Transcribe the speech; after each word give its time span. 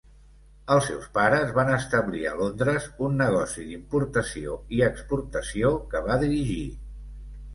Els 0.75 0.85
seus 0.91 1.03
pares 1.17 1.51
van 1.57 1.67
establir 1.73 2.21
a 2.29 2.31
Londres 2.39 2.87
un 3.07 3.13
negoci 3.21 3.65
d'importació 3.67 4.57
i 4.79 4.83
exportació 4.89 5.71
que 5.93 6.05
va 6.09 6.17
dirigir. 6.27 6.65